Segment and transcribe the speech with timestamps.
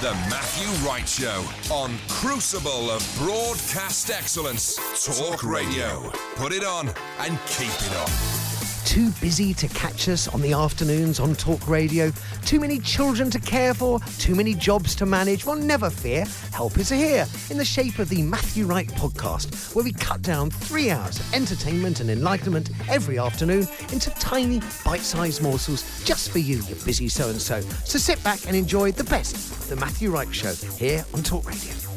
[0.00, 4.76] The Matthew Wright Show on Crucible of Broadcast Excellence.
[5.04, 6.12] Talk Radio.
[6.36, 6.86] Put it on
[7.18, 8.47] and keep it on.
[8.84, 12.10] Too busy to catch us on the afternoons on Talk Radio?
[12.44, 14.00] Too many children to care for?
[14.18, 15.44] Too many jobs to manage?
[15.44, 16.24] Well, never fear.
[16.52, 20.50] Help is here in the shape of the Matthew Wright podcast, where we cut down
[20.50, 26.38] three hours of entertainment and enlightenment every afternoon into tiny, bite sized morsels just for
[26.38, 27.60] you, you busy so and so.
[27.60, 31.46] So sit back and enjoy the best of the Matthew Wright Show here on Talk
[31.46, 31.87] Radio.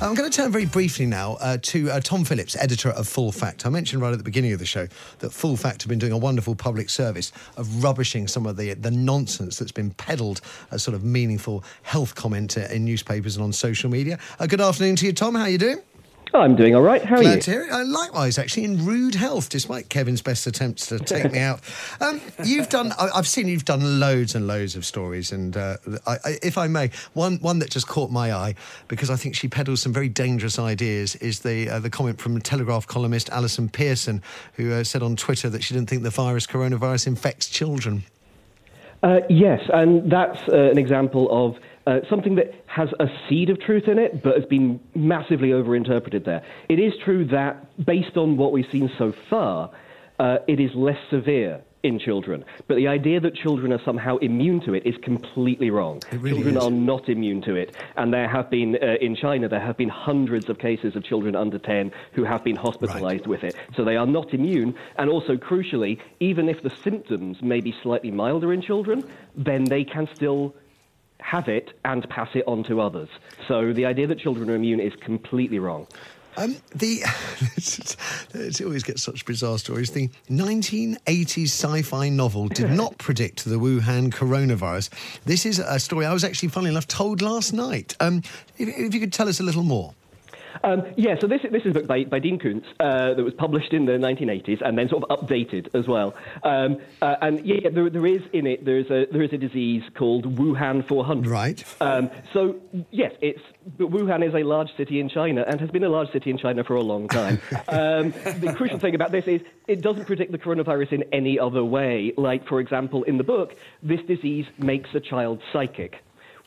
[0.00, 3.32] I'm going to turn very briefly now uh, to uh, Tom Phillips, editor of Full
[3.32, 3.66] Fact.
[3.66, 4.86] I mentioned right at the beginning of the show
[5.18, 8.74] that Full Fact have been doing a wonderful public service of rubbishing some of the
[8.74, 13.42] the nonsense that's been peddled as sort of meaningful health comment uh, in newspapers and
[13.42, 14.20] on social media.
[14.38, 15.34] Uh, good afternoon to you, Tom.
[15.34, 15.78] How are you doing?
[16.40, 17.04] I'm doing all right.
[17.04, 17.66] How are Glad you?
[17.70, 21.60] Uh, likewise, actually, in rude health, despite Kevin's best attempts to take me out.
[22.00, 22.92] Um, you've done.
[22.98, 26.56] I, I've seen you've done loads and loads of stories, and uh, I, I, if
[26.56, 28.54] I may, one one that just caught my eye
[28.86, 32.40] because I think she peddles some very dangerous ideas is the uh, the comment from
[32.40, 34.22] Telegraph columnist Allison Pearson,
[34.54, 38.04] who uh, said on Twitter that she didn't think the virus coronavirus infects children.
[39.02, 41.56] Uh, yes, and that's uh, an example of
[41.88, 46.24] uh, something that has a seed of truth in it, but has been massively overinterpreted
[46.24, 46.44] there.
[46.68, 49.70] It is true that, based on what we've seen so far,
[50.18, 52.44] uh, it is less severe in children.
[52.66, 56.02] But the idea that children are somehow immune to it is completely wrong.
[56.12, 56.64] really children is.
[56.64, 57.74] are not immune to it.
[57.96, 61.34] And there have been, uh, in China, there have been hundreds of cases of children
[61.34, 63.54] under 10 who have been hospitalized with it.
[63.76, 64.74] So they are not immune.
[64.96, 69.04] And also, crucially, even if the symptoms may be slightly milder in children,
[69.36, 70.54] then they can still
[71.20, 73.08] have it and pass it on to others.
[73.46, 75.86] So the idea that children are immune is completely wrong.
[76.36, 77.02] Um, the
[78.34, 79.90] it always gets such bizarre stories.
[79.90, 84.90] The 1980s sci-fi novel did not predict the Wuhan coronavirus.
[85.24, 87.96] This is a story I was actually, funnily enough, told last night.
[87.98, 88.22] Um,
[88.56, 89.94] if, if you could tell us a little more.
[90.64, 93.34] Um, yeah, so this, this is a book by, by Dean Koontz uh, that was
[93.34, 96.14] published in the 1980s and then sort of updated as well.
[96.42, 99.38] Um, uh, and yeah, yeah, there, there is in it there's a there is a
[99.38, 101.26] disease called Wuhan 400.
[101.30, 101.64] Right.
[101.80, 102.56] Um, so
[102.90, 103.40] yes, it's
[103.78, 106.64] Wuhan is a large city in China and has been a large city in China
[106.64, 107.40] for a long time.
[107.68, 111.64] um, the crucial thing about this is it doesn't predict the coronavirus in any other
[111.64, 112.12] way.
[112.16, 116.02] Like for example, in the book, this disease makes a child psychic.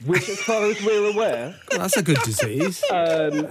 [0.05, 2.83] Which, as far as we're aware, Well, that's a good disease.
[2.91, 3.47] um,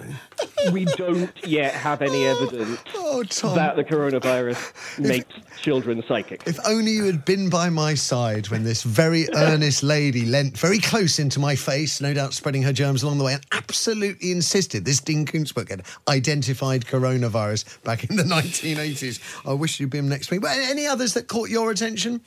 [0.73, 3.23] we don't yet have any oh, evidence Oh,
[3.55, 6.43] that the coronavirus makes children psychic.
[6.47, 10.79] If only you had been by my side when this very earnest lady leant very
[10.79, 14.85] close into my face, no doubt spreading her germs along the way, and absolutely insisted
[14.85, 19.21] this Dean Koontz book had identified coronavirus back in the 1980s.
[19.49, 20.41] I wish you'd been next week.
[20.41, 22.21] But any others that caught your attention?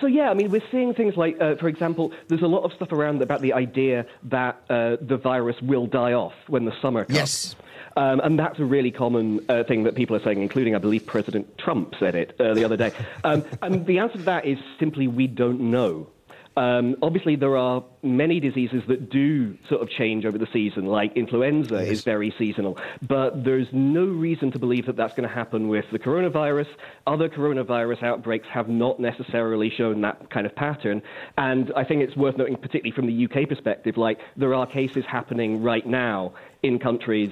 [0.00, 2.72] So yeah, I mean, we're seeing things like, uh, for example, there's a lot of
[2.72, 7.04] stuff around about the idea that uh, the virus will die off when the summer
[7.04, 7.16] comes.
[7.16, 7.56] Yes.
[7.96, 11.04] Um, and that's a really common uh, thing that people are saying, including, I believe,
[11.06, 12.92] President Trump said it uh, the other day.
[13.22, 16.08] Um, and the answer to that is simply we don't know.
[16.56, 21.16] Um, obviously, there are many diseases that do sort of change over the season, like
[21.16, 21.88] influenza Yes.
[21.88, 22.78] is very seasonal.
[23.00, 26.66] But there's no reason to believe that that's going to happen with the coronavirus.
[27.06, 31.02] Other coronavirus outbreaks have not necessarily shown that kind of pattern.
[31.38, 35.04] And I think it's worth noting, particularly from the UK perspective, like there are cases
[35.06, 37.30] happening right now in countries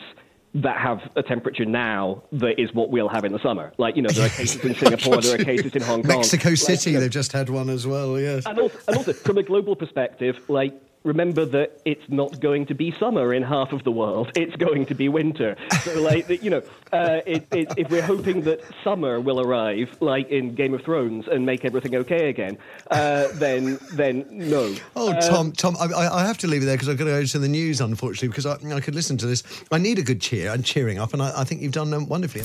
[0.55, 3.73] that have a temperature now that is what we'll have in the summer.
[3.79, 6.17] Like, you know, there are cases in Singapore, there are cases in Hong Kong.
[6.19, 8.47] Mexico Like, City, you know, they've just had one as well, yes.
[8.47, 10.75] and also, and also, from a global perspective, like
[11.05, 14.87] remember that it's not going to be summer in half of the world; it's going
[14.87, 15.57] to be winter.
[15.83, 16.63] So, like, you know,
[16.93, 21.27] uh, it, it, if we're hoping that summer will arrive, like in Game of Thrones,
[21.29, 22.59] and make everything okay again,
[22.91, 24.75] uh, then then no.
[24.97, 27.11] Oh, Tom, Tom, I, I I have to leave it there because I've got to
[27.11, 29.43] go to the news, unfortunately, because I, I could listen to this.
[29.71, 32.07] I need a good cheer and cheering up, and I, I think you've done um,
[32.07, 32.43] wonderfully.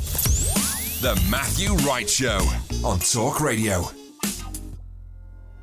[1.01, 2.39] The Matthew Wright Show
[2.83, 4.04] on Talk Radio.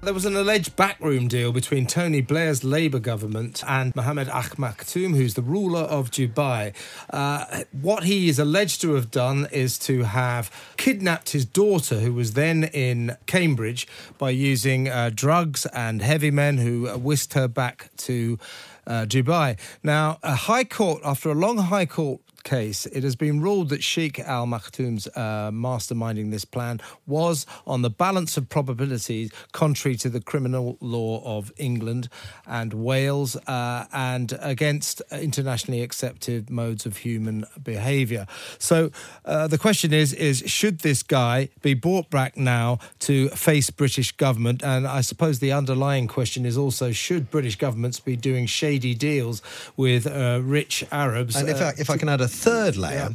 [0.04, 5.14] There was an alleged backroom deal between Tony Blair's Labour government and Mohammed Al Maktoum,
[5.14, 6.74] who's the ruler of Dubai.
[7.10, 12.12] Uh, what he is alleged to have done is to have kidnapped his daughter, who
[12.12, 13.86] was then in Cambridge,
[14.18, 18.40] by using uh, drugs and heavy men who whisked her back to
[18.86, 19.58] uh, Dubai.
[19.82, 23.82] Now, a High Court, after a long High Court case, it has been ruled that
[23.82, 30.08] Sheikh Al Maktoum's uh, masterminding this plan was, on the balance of probabilities, contrary to
[30.08, 32.08] the criminal law of England
[32.46, 38.26] and Wales uh, and against internationally accepted modes of human behaviour.
[38.58, 38.90] So
[39.24, 44.12] uh, the question is: is should this guy be brought back now to face British
[44.12, 44.62] government?
[44.62, 49.42] And I suppose the underlying question is also: should British governments be doing shady deals
[49.76, 51.36] with uh, rich Arabs?
[51.36, 53.10] And if uh, I, if I can add a third layer.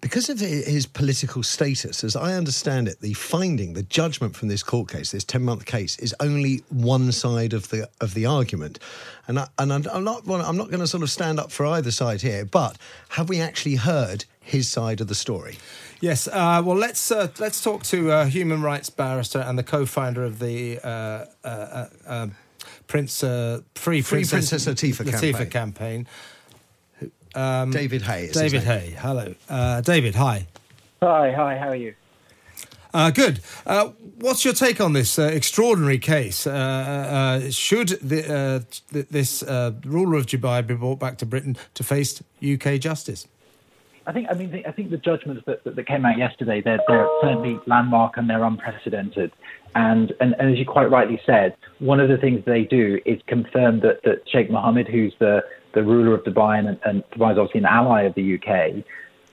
[0.00, 4.62] Because of his political status, as I understand it, the finding, the judgment from this
[4.62, 8.78] court case, this ten-month case, is only one side of the of the argument,
[9.28, 11.66] and I, and I'm I'm not I'm not going to sort of stand up for
[11.66, 12.46] either side here.
[12.46, 12.78] But
[13.10, 15.58] have we actually heard his side of the story?
[16.00, 16.28] Yes.
[16.28, 20.38] Uh, well, let's uh, let's talk to a human rights barrister and the co-founder of
[20.38, 21.26] the uh,
[22.90, 26.06] uh, uh, Prince Free, Free Princess, Princess Latifa Latifa campaign.
[26.06, 26.06] campaign.
[27.34, 28.24] Um, David Haigh.
[28.24, 28.80] is his David name.
[28.80, 28.90] Haigh.
[28.98, 30.14] Hello, uh, David.
[30.16, 30.46] Hi.
[31.02, 31.94] Hi, hi, how are you?
[32.92, 33.40] Uh, good.
[33.66, 36.46] Uh, what's your take on this uh, extraordinary case?
[36.46, 38.60] Uh, uh, should the, uh,
[38.92, 43.28] th- this uh, ruler of Dubai be brought back to Britain to face UK justice?
[44.06, 46.60] I think, I mean, the, I think the judgments that, that, that came out yesterday,
[46.60, 49.30] they're, they're certainly landmark and they're unprecedented.
[49.74, 53.20] And, and, and as you quite rightly said, one of the things they do is
[53.26, 55.44] confirm that, that Sheikh Mohammed, who's the,
[55.74, 58.84] the ruler of Dubai and, and Dubai is obviously an ally of the UK,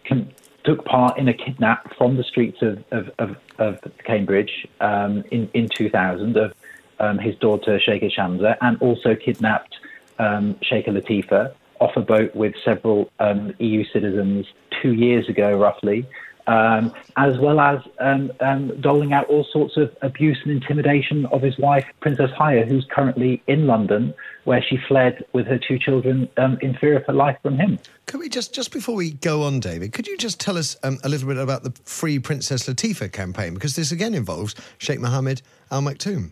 [0.03, 0.31] can,
[0.63, 5.49] took part in a kidnap from the streets of, of, of, of Cambridge um, in,
[5.53, 6.53] in 2000 of
[6.99, 9.75] um, his daughter Sheikha Shamsa and also kidnapped
[10.19, 14.47] um, Sheikha Latifa off a boat with several um, EU citizens
[14.81, 16.07] two years ago, roughly,
[16.47, 21.41] um, as well as um, um, doling out all sorts of abuse and intimidation of
[21.41, 24.13] his wife, Princess Haya, who's currently in London,
[24.45, 27.77] where she fled with her two children um, in fear of her life from him.
[28.05, 30.97] Could we just, just before we go on, David, could you just tell us um,
[31.03, 33.53] a little bit about the Free Princess Latifa campaign?
[33.53, 36.31] Because this again involves Sheikh Mohammed Al Maktoum.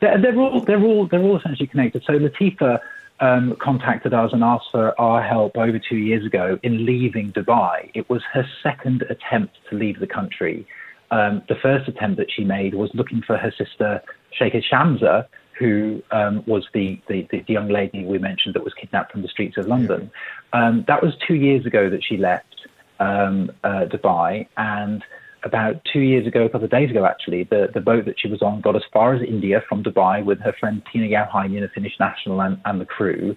[0.00, 2.02] They're, they're all they're all they're all essentially connected.
[2.06, 2.80] So Latifa
[3.20, 7.90] um, contacted us and asked for our help over two years ago in leaving Dubai.
[7.94, 10.66] It was her second attempt to leave the country.
[11.10, 14.02] Um, the first attempt that she made was looking for her sister
[14.38, 15.26] Sheikha Shamsa,
[15.58, 19.28] who um, was the, the, the, young lady we mentioned that was kidnapped from the
[19.28, 20.10] streets of London.
[20.54, 22.66] Um, that was two years ago that she left
[22.98, 25.04] um, uh, Dubai, and
[25.44, 28.28] about two years ago, a couple of days ago actually, the, the boat that she
[28.28, 31.68] was on got as far as India from Dubai with her friend Tina Jauhiainen, a
[31.68, 33.34] Finnish national, and, and the crew,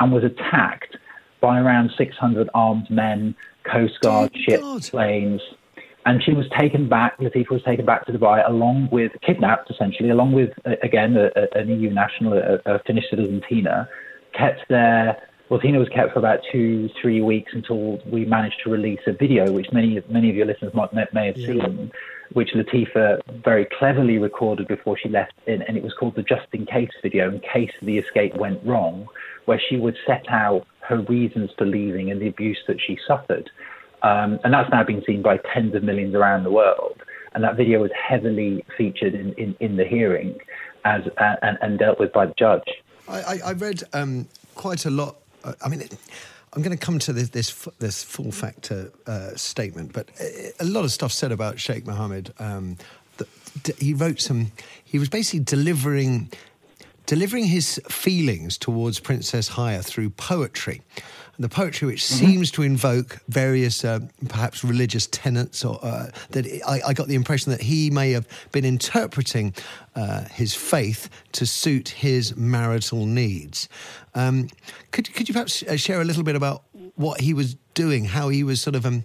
[0.00, 0.96] and was attacked
[1.40, 3.34] by around 600 armed men,
[3.70, 4.82] Coast oh Guard Dear ships, God.
[4.90, 5.40] planes.
[6.04, 10.10] And she was taken back, Latifa was taken back to Dubai along with, kidnapped essentially,
[10.10, 10.50] along with,
[10.82, 13.88] again, a, a, an EU national, a, a Finnish citizen, Tina,
[14.32, 15.16] kept there
[15.48, 19.12] well, Tina was kept for about two, three weeks until we managed to release a
[19.12, 21.92] video, which many many of your listeners might may, may have seen,
[22.32, 26.48] which Latifa very cleverly recorded before she left, in, and it was called the Just
[26.52, 29.06] in Case video, in case the escape went wrong,
[29.44, 33.48] where she would set out her reasons for leaving and the abuse that she suffered,
[34.02, 37.00] um, and that's now been seen by tens of millions around the world.
[37.34, 40.38] And that video was heavily featured in, in, in the hearing
[40.84, 42.62] as uh, and, and dealt with by the judge.
[43.08, 45.16] I, I, I read um, quite a lot.
[45.46, 45.82] Uh, I mean,
[46.52, 50.64] I'm going to come to this this, this full factor uh, statement, but a, a
[50.64, 52.32] lot of stuff said about Sheikh Mohammed.
[52.38, 52.76] Um,
[53.78, 54.52] he wrote some.
[54.84, 56.30] He was basically delivering
[57.06, 60.82] delivering his feelings towards Princess Haya through poetry.
[61.36, 66.46] And the poetry which seems to invoke various, uh, perhaps religious tenets, or uh, that
[66.66, 69.52] I, I got the impression that he may have been interpreting
[69.94, 73.68] uh, his faith to suit his marital needs.
[74.14, 74.48] Um,
[74.92, 76.62] could, could you perhaps uh, share a little bit about
[76.94, 79.04] what he was doing, how he was sort of um,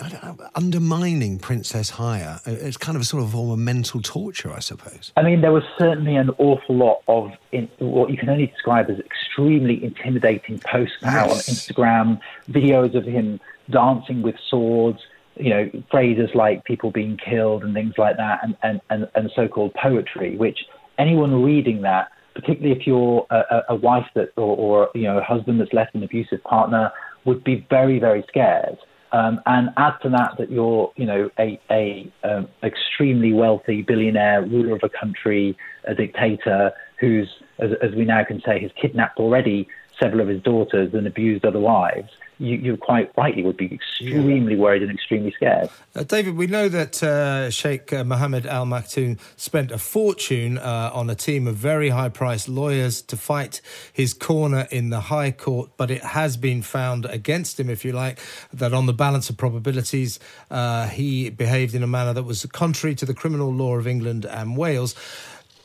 [0.00, 2.40] I don't know, undermining Princess Haya?
[2.46, 5.12] Uh, It's kind of a sort of form of mental torture, I suppose.
[5.16, 8.88] I mean, there was certainly an awful lot of in, what you can only describe
[8.90, 8.98] as
[9.32, 12.20] extremely intimidating posts out on Instagram,
[12.50, 14.98] videos of him dancing with swords,
[15.36, 19.30] you know, phrases like people being killed and things like that, and, and, and, and
[19.34, 20.58] so called poetry, which
[20.98, 25.18] anyone reading that, particularly if you're a, a- a wife that, or, or, you know,
[25.18, 26.92] a husband that's left an abusive partner,
[27.24, 28.76] would be very, very scared.
[29.12, 34.42] Um, and add to that that you're, you know, a, a um, extremely wealthy billionaire,
[34.42, 37.28] ruler of a country, a dictator who's,
[37.62, 39.68] as, as we now can say, has kidnapped already
[40.00, 44.56] several of his daughters and abused other wives, you, you quite rightly would be extremely
[44.56, 45.68] worried and extremely scared.
[45.94, 51.08] Uh, David, we know that uh, Sheikh Mohammed Al Maktoum spent a fortune uh, on
[51.08, 53.60] a team of very high priced lawyers to fight
[53.92, 57.92] his corner in the High Court, but it has been found against him, if you
[57.92, 58.18] like,
[58.52, 60.18] that on the balance of probabilities,
[60.50, 64.24] uh, he behaved in a manner that was contrary to the criminal law of England
[64.24, 64.96] and Wales.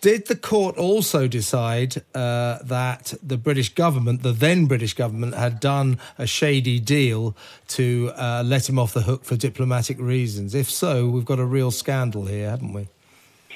[0.02, 5.60] Did the court also decide uh, that the British government, the then British government, had
[5.60, 7.36] done a shady deal
[7.70, 10.54] to uh, let him off the hook for diplomatic reasons?
[10.54, 12.90] If so, we've got a real scandal here, haven't we?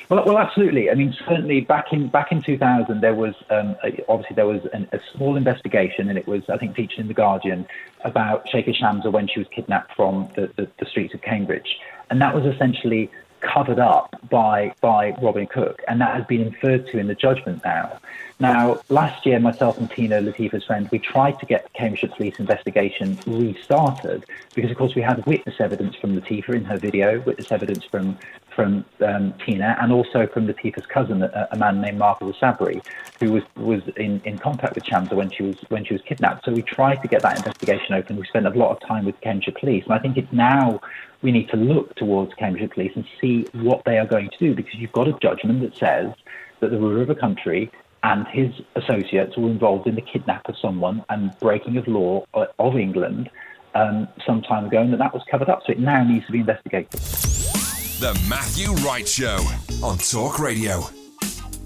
[0.10, 0.89] Well, well, absolutely.
[0.89, 3.77] I mean, certainly back in back in 2000, there was um,
[4.10, 7.13] obviously there was an, a small investigation, and it was I think featured in the
[7.13, 7.65] Guardian
[8.03, 11.77] about Sheikha Shamsa when she was kidnapped from the, the, the streets of Cambridge,
[12.10, 13.10] and that was essentially
[13.41, 17.63] covered up by by Robin Cook, and that has been inferred to in the judgment
[17.63, 18.00] now.
[18.41, 22.33] Now, last year, myself and Tina, Latifa's friend, we tried to get the Cambridgeshire Police
[22.39, 27.51] investigation restarted because, of course, we had witness evidence from Latifa in her video, witness
[27.51, 28.17] evidence from
[28.50, 32.83] from um, Tina, and also from Latifa's cousin, a, a man named Marcus Essabri,
[33.19, 36.43] who was was in, in contact with Shamsa when she was when she was kidnapped.
[36.43, 38.17] So we tried to get that investigation open.
[38.17, 40.81] We spent a lot of time with Cambridgeshire Police, and I think it's now
[41.21, 44.55] we need to look towards Cambridgeshire Police and see what they are going to do
[44.55, 46.13] because you've got a judgment that says
[46.59, 47.71] that the ruler of a country
[48.03, 52.75] and his associates were involved in the kidnap of someone and breaking of law of
[52.75, 53.29] England
[53.75, 55.61] um, some time ago, and that that was covered up.
[55.65, 56.91] So it now needs to be investigated.
[56.91, 59.37] The Matthew Wright Show
[59.83, 60.79] on Talk Radio.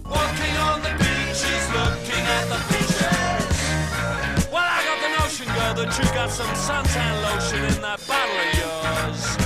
[0.03, 4.47] Walking on the beaches, looking at the fishes.
[4.51, 8.35] Well, I got the notion, girl, that you got some suntan lotion in that bottle
[8.35, 9.44] of yours.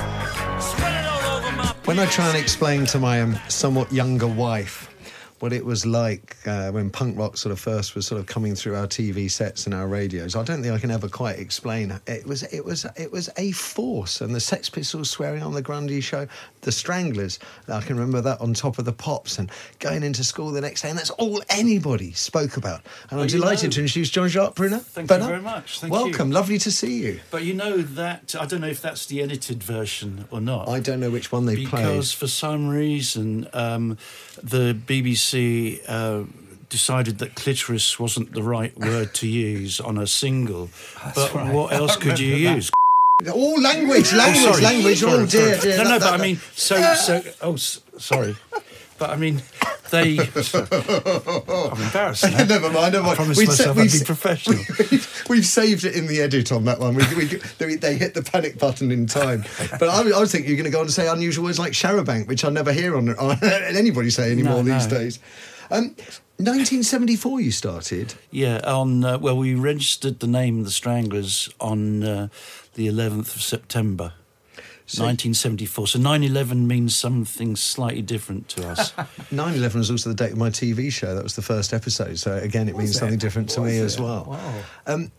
[1.90, 4.94] When I try and explain to my um, somewhat younger wife
[5.40, 8.56] what it was like uh, when punk rock sort of first was sort of coming
[8.56, 10.36] through our TV sets and our radios.
[10.36, 11.98] I don't think I can ever quite explain.
[12.08, 15.62] It was it was it was a force, and the Sex Pistols swearing on the
[15.62, 16.28] Grundy show,
[16.62, 17.40] the Stranglers.
[17.68, 20.82] I can remember that on top of the Pops and going into school the next
[20.82, 22.82] day, and that's all anybody spoke about.
[23.10, 24.82] And Well, I'm delighted know- to introduce Jean-Jacques Burnel.
[24.82, 25.80] Thank you very much.
[25.80, 26.00] Thank you.
[26.00, 27.20] Welcome, lovely to see you.
[27.32, 30.68] But you know that I don't know if that's the edited version or not.
[30.68, 31.84] I don't know which one they played.
[31.86, 33.98] because for some reason um,
[34.44, 36.24] the BBC uh,
[36.70, 40.70] decided that clitoris wasn't the right word to use on a single.
[41.16, 41.54] but right.
[41.54, 42.70] what else could you use?
[43.28, 44.64] Oh, language, language, oh, sorry.
[44.64, 45.00] language.
[45.00, 45.62] Sorry, oh, dear, sorry.
[45.62, 45.78] dear.
[45.78, 47.22] No, that- no, that- but I mean, so, so.
[47.42, 48.36] Oh, sorry.
[49.00, 49.42] But I mean,
[49.92, 50.20] they.
[50.20, 52.24] I'm embarrassed.
[52.24, 52.44] Now.
[52.46, 53.08] Never mind, never mind.
[53.08, 54.60] I promised we'd myself sa- I'd be professional.
[55.30, 56.96] We, have saved it in the edit on that one.
[56.96, 57.26] We, we,
[57.60, 59.46] they, they hit the panic button in time.
[59.80, 61.60] But I, was- I was thinking you're going to go on to say unusual words
[61.60, 64.98] like Charabanc, which I never hear on, on anybody say anymore No, these no.
[64.98, 65.20] days.
[65.72, 65.96] Um,
[66.38, 68.16] 1974, you started.
[68.32, 72.28] Yeah, on uh, well, we registered the name the Stranglers on uh,
[72.74, 74.14] the 11th of September.
[74.98, 75.88] 1974.
[75.88, 78.94] So 9/11 means something slightly different to us.
[79.32, 81.14] 9 11 was also the date of my TV show.
[81.16, 82.18] That was the first episode.
[82.18, 82.94] So again, it means it?
[82.96, 83.84] something different to Was me it?
[83.84, 84.26] as well.
[84.30, 84.64] Wow.
[84.88, 85.12] Um,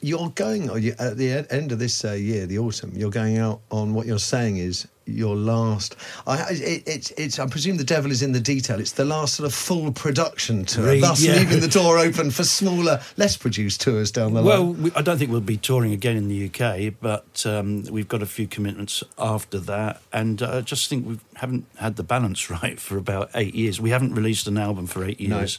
[0.00, 0.68] you're going
[0.98, 2.92] at the end of this uh, year, the autumn.
[2.94, 5.96] You're going out on what you're saying is your last.
[6.26, 7.38] I, it, it's, it's.
[7.38, 8.80] I presume the devil is in the detail.
[8.80, 11.34] It's the last sort of full production tour, Re- thus yeah.
[11.34, 14.82] leaving the door open for smaller, less produced tours down the well, line.
[14.82, 18.22] we, I don't think we'll be touring again in the UK, but um, we've got
[18.22, 22.50] a few commitments after that, and uh, I just think we haven't had the balance
[22.62, 23.80] right for about eight years.
[23.80, 25.38] We haven't released an album for eight No.
[25.38, 25.58] years,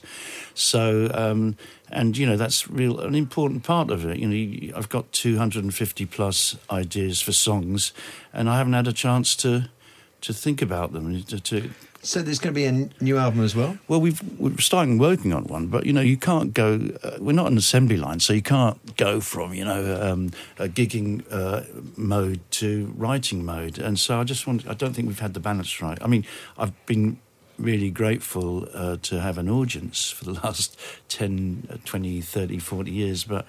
[0.54, 1.10] so.
[1.14, 1.56] Um,
[1.90, 4.18] and you know that's real an important part of it.
[4.18, 7.94] You know, I've got 250 plus ideas for songs,
[8.34, 9.70] and I haven't had a chance to
[10.22, 11.24] to think about them.
[11.24, 11.70] To, to
[12.02, 13.78] So there's going to be a new album as well.
[13.88, 16.90] well, we've we're starting working on one, but you know, you can't go.
[17.04, 20.68] Uh, we're not an assembly line, so you can't go from you know um, a
[20.68, 21.64] gigging uh,
[21.96, 23.78] mode to writing mode.
[23.78, 24.68] And so I just want.
[24.68, 25.98] I don't think we've had the balance right.
[26.02, 26.26] I mean,
[26.58, 27.20] I've been
[27.58, 30.78] really grateful uh, to have an audience for the last
[31.10, 33.46] 10, uh, 20, 30, 40 years, but.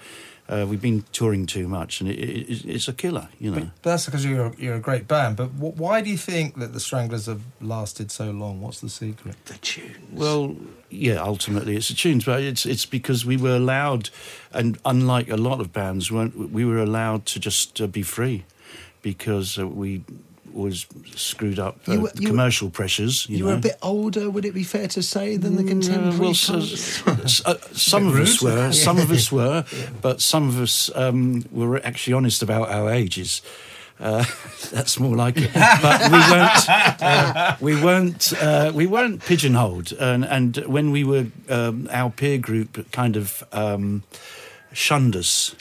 [0.51, 3.61] Uh, we've been touring too much, and it, it, it's a killer, you know.
[3.61, 5.37] But that's because you're you're a great band.
[5.37, 8.63] But wh- why do you think that the Stranglers have lasted so long?
[8.63, 9.37] What's the secret?
[9.45, 9.99] The tunes.
[10.11, 10.57] Well,
[10.89, 14.09] yeah, ultimately it's the tunes, but it's it's because we were allowed,
[14.51, 18.47] and unlike a lot of bands, weren't we were allowed to just uh, be free,
[19.03, 20.03] because uh, we
[20.55, 23.27] was screwed up uh, You were- the you were- commercial pressures.
[23.29, 23.51] You, you know?
[23.51, 26.15] were a bit older, would it be fair to say, than the contemporary?
[26.17, 26.55] Uh, well, so,
[27.47, 28.53] uh, some of us rude.
[28.53, 29.65] were, some of us were,
[30.03, 33.43] but some of us um, were actually honest about our ages.
[34.01, 34.25] Uh,
[34.71, 35.51] that's more like it.
[35.53, 36.69] But we weren't.
[37.03, 38.33] Uh, we weren't.
[38.41, 39.93] Uh, we weren't pigeonholed.
[39.93, 43.43] And, and when we were, um, our peer group kind of.
[43.53, 44.05] Um,
[44.73, 45.57] shunned us.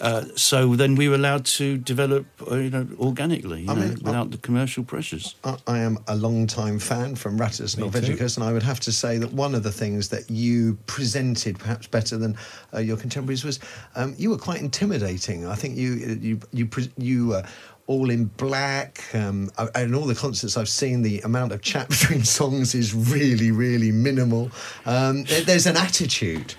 [0.00, 3.80] Uh, so then we were allowed to develop, uh, you know, organically, you I know,
[3.80, 5.34] mean, without the commercial pressures.
[5.44, 9.18] I, I am a long-time fan from Rattus Norvegicus, and I would have to say
[9.18, 12.36] that one of the things that you presented perhaps better than
[12.74, 13.58] uh, your contemporaries was
[13.94, 15.46] um, you were quite intimidating.
[15.46, 17.34] I think you you you pre- you.
[17.34, 17.46] Uh,
[17.88, 21.88] all in black, um, uh, and all the concerts I've seen, the amount of chat
[21.96, 24.50] between songs is really, really minimal.
[24.86, 26.54] Um, there's an attitude.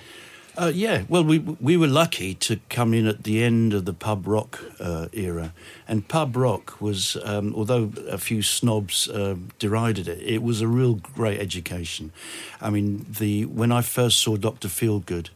[0.57, 3.93] Uh, yeah, well, we we were lucky to come in at the end of the
[3.93, 5.53] pub rock uh, era,
[5.87, 10.67] and pub rock was, um, although a few snobs uh, derided it, it was a
[10.67, 12.11] real great education.
[12.59, 15.29] I mean, the when I first saw Doctor Feelgood,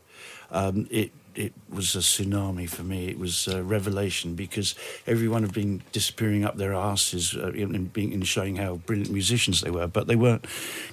[0.49, 3.07] um, it it was a tsunami for me.
[3.07, 4.75] It was a revelation because
[5.07, 9.71] everyone had been disappearing up their asses uh, in, in, showing how brilliant musicians they
[9.71, 10.45] were, but they weren't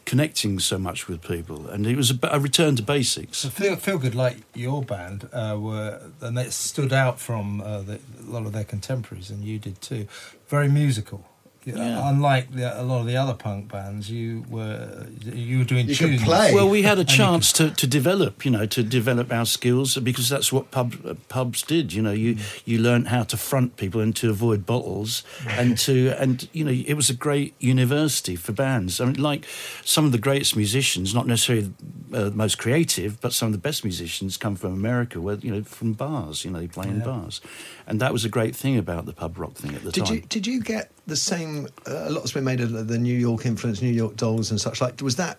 [0.04, 1.68] connecting so much with people.
[1.68, 3.38] And it was a return to basics.
[3.38, 7.83] So feel feel good like your band uh, were, and they stood out from uh,
[7.83, 10.07] the, a lot of their contemporaries, and you did too.
[10.49, 11.25] Very musical.
[11.65, 12.09] Yeah.
[12.09, 15.95] Unlike the, a lot of the other punk bands, you were you were doing You
[15.97, 16.25] could tunes.
[16.25, 16.55] play.
[16.55, 19.45] Well, we had a And you chance to, to develop, you know, to develop our
[19.45, 21.93] skills because that's what pub, uh, pubs did.
[21.93, 22.62] You know, you Mm.
[22.65, 26.73] you learned how to front people and to avoid bottles, and to and you know,
[26.73, 28.99] it was a great university for bands.
[29.00, 29.45] I mean, like
[29.85, 31.71] some of the greatest musicians, not necessarily
[32.12, 35.50] uh, the most creative, but some of the best musicians come from America, where you
[35.50, 36.45] know, from bars.
[36.45, 37.41] You know, they play in bars,
[37.87, 40.15] and that was a great thing about the pub rock thing at the Did time.
[40.17, 41.67] you did you get the same?
[41.87, 44.81] Uh, a lot's been made of the New York influence, New York Dolls, and such.
[44.81, 45.38] Like, was that?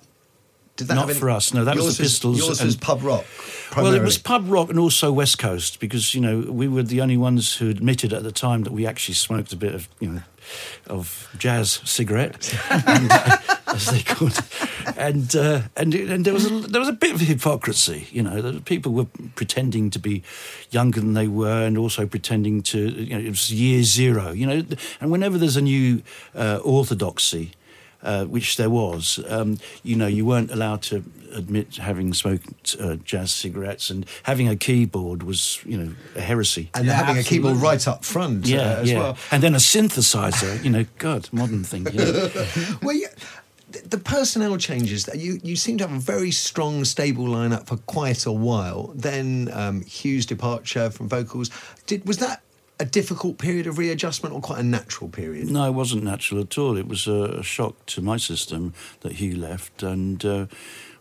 [0.76, 3.26] Did that Not for us, no, that was the Pistols yours and- was pub rock.
[3.76, 7.02] Well, it was pub rock and also West Coast because you know we were the
[7.02, 10.10] only ones who admitted at the time that we actually smoked a bit of you
[10.10, 10.22] know
[10.88, 13.38] of jazz cigarette, and, uh,
[13.74, 17.14] as they called it, and uh, and and there was a, there was a bit
[17.14, 18.08] of hypocrisy.
[18.12, 20.24] You know, that people were pretending to be
[20.72, 24.32] younger than they were, and also pretending to you know it was year zero.
[24.32, 24.64] You know,
[25.02, 26.02] and whenever there's a new
[26.36, 27.52] uh, orthodoxy
[28.02, 29.20] uh, which there was.
[29.28, 34.48] Um, you know, you weren't allowed to admit having smoked uh, jazz cigarettes, and having
[34.48, 36.70] a keyboard was, you know, a heresy.
[36.74, 39.00] and Yeah, having a keyboard right up front yeah, uh, as yeah.
[39.00, 39.18] well.
[39.32, 41.88] And then a synthesizer, you know, God, modern thing.
[41.92, 42.30] You know.
[42.82, 43.28] Well, yeah, th-
[43.70, 45.06] the personnel changes.
[45.06, 48.92] that You you seem to have a very strong, stable lineup for quite a while.
[48.96, 51.50] Then um, Hugh's departure from vocals.
[51.86, 52.42] Did was that
[52.80, 55.52] a difficult period of readjustment or quite a natural period?
[55.52, 56.78] No, it wasn't natural at all.
[56.78, 60.46] It was a, shock to my system that Hugh left, and uh,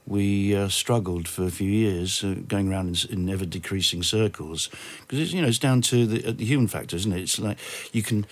[0.07, 4.71] we uh, struggled for a few years, uh, going around in, in ever decreasing circles.
[5.07, 7.21] Because you know, it's down to the, uh, the human factor, isn't it?
[7.21, 7.59] It's like
[7.93, 8.27] you can.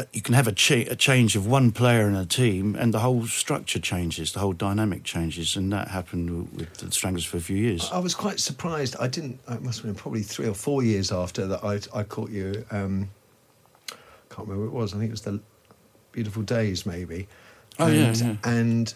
[0.00, 0.54] Uh, you can have a,
[0.90, 4.54] a change of one player in a team, and the whole structure changes, the whole
[4.54, 7.90] dynamic changes, and that happened with the Stranglers for a few years.
[7.92, 8.96] I was quite surprised.
[8.98, 9.40] I didn't.
[9.48, 11.62] It must have been probably three or four years after that.
[11.62, 12.64] I I caught you.
[12.70, 13.10] Um,
[14.30, 14.94] can't remember what it was.
[14.94, 15.40] I think it was the
[16.12, 17.28] Beautiful Days, maybe.
[17.78, 18.36] Oh, yeah, yeah.
[18.44, 18.94] And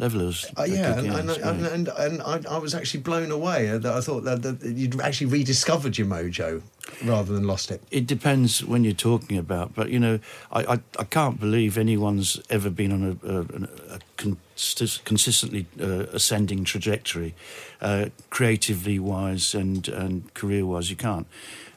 [0.00, 0.46] Levellers.
[0.56, 4.00] Uh, yeah, and, and, and, and, and I, I was actually blown away that I
[4.00, 6.62] thought that, that you'd actually rediscovered your mojo
[7.04, 7.82] rather than lost it.
[7.90, 10.18] It depends when you're talking about, but you know,
[10.50, 16.06] I, I, I can't believe anyone's ever been on a, a, a consist, consistently uh,
[16.14, 17.34] ascending trajectory,
[17.82, 20.88] uh, creatively wise and, and career wise.
[20.88, 21.26] You can't,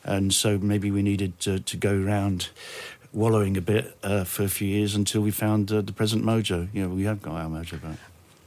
[0.06, 2.52] and so maybe we needed to, to go round
[3.12, 6.70] wallowing a bit uh, for a few years until we found uh, the present mojo.
[6.74, 7.98] You know, we have got our mojo back.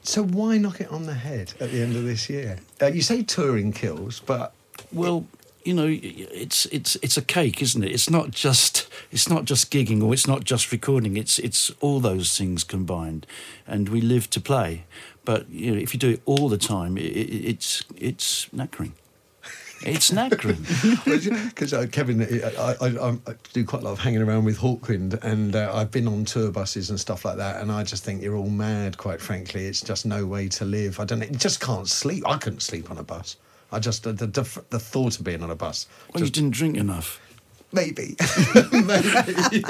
[0.06, 2.58] So why knock it on the head at the end of this year?
[2.80, 4.52] Uh, you say touring kills, but
[4.92, 5.26] Well,
[5.64, 7.90] you know, it's it's it's a cake, isn't it?
[7.90, 11.16] It's not just it's not just gigging or it's not just recording.
[11.16, 13.26] It's it's all those things combined,
[13.66, 14.84] and we live to play.
[15.24, 18.92] But you know, if you do it all the time, it, it, it's it's knackering.
[19.82, 20.64] It's knackering.
[21.48, 24.58] because uh, Kevin, I, I, I, I do quite a lot of hanging around with
[24.58, 28.04] Hawkwind, and uh, I've been on tour buses and stuff like that, and I just
[28.04, 28.96] think you're all mad.
[28.96, 30.98] Quite frankly, it's just no way to live.
[30.98, 31.18] I don't.
[31.20, 32.26] know, You just can't sleep.
[32.26, 33.36] I couldn't sleep on a bus.
[33.72, 35.86] I just the the, the thought of being on a bus.
[36.14, 37.20] well, you didn't drink enough.
[37.72, 38.16] Maybe.
[38.72, 39.62] Maybe.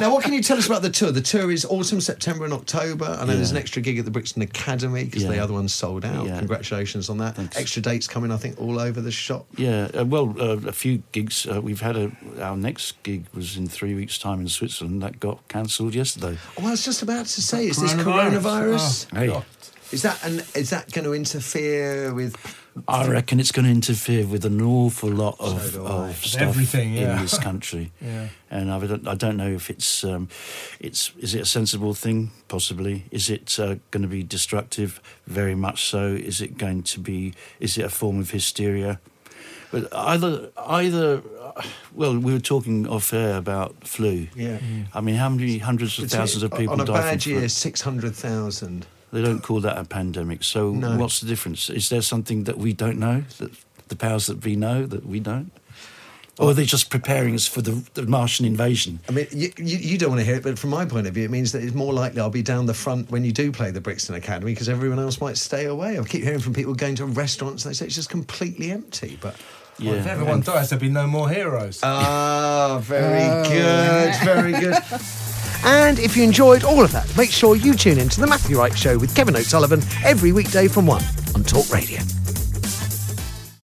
[0.00, 1.10] now, what can you tell us about the tour?
[1.10, 3.04] The tour is autumn, September, and October.
[3.04, 6.04] I know there's an extra gig at the Brixton Academy because the other one's sold
[6.04, 6.26] out.
[6.26, 6.38] Yeah.
[6.38, 7.34] Congratulations on that.
[7.36, 7.56] Thanks.
[7.56, 9.46] Extra dates coming, I think, all over the shop.
[9.56, 11.46] Yeah, uh, well, uh, a few gigs.
[11.46, 15.02] Uh, we've had a our next gig was in three weeks' time in Switzerland.
[15.02, 16.38] That got cancelled yesterday.
[16.58, 19.06] Oh, I was just about to say, is this Coronavirus.
[19.10, 19.32] coronavirus?
[19.34, 19.44] Oh, Hey.
[19.92, 22.36] Is that and is that going to interfere with?
[22.88, 26.94] I reckon it's going to interfere with an awful lot of, So of stuff Everything,
[26.94, 27.16] yeah.
[27.16, 27.92] in this country.
[28.00, 28.28] Yeah.
[28.50, 30.28] And I don't, I don't know if it's, um,
[30.80, 32.30] it's is it a sensible thing?
[32.48, 33.04] Possibly.
[33.10, 35.00] Is it uh, going to be destructive?
[35.26, 36.06] Very much so.
[36.06, 37.34] Is it going to be?
[37.60, 39.00] Is it a form of hysteria?
[39.70, 41.62] But either, either, uh,
[41.94, 44.28] well, we were talking off air about flu.
[44.36, 44.58] Yeah.
[44.92, 48.14] I mean, how many hundreds of thousands of people on a bad year, six hundred
[48.14, 48.86] thousand.
[49.12, 50.42] They don't call that a pandemic.
[50.42, 50.96] So No.
[50.96, 51.68] what's the difference?
[51.68, 53.50] Is there something that we don't know that
[53.88, 55.50] the powers that be know that we don't?
[56.38, 59.00] Or are they just preparing us for the, the Martian invasion?
[59.06, 61.12] I mean, you, you, you don't want to hear it, but from my point of
[61.12, 63.52] view, it means that it's more likely I'll be down the front when you do
[63.52, 65.98] play the Brixton Academy because everyone else might stay away.
[65.98, 69.18] I keep hearing from people going to restaurants, and they say it's just completely empty.
[69.20, 69.36] But
[69.78, 69.92] Yeah.
[69.92, 71.80] If everyone dies, there'd be no more heroes.
[71.82, 74.76] Ah, very good, very good.
[75.64, 78.58] And if you enjoyed all of that, make sure you tune in to The Matthew
[78.58, 81.02] Wright Show with Kevin O'Sullivan every weekday from 1
[81.34, 82.00] on Talk Radio.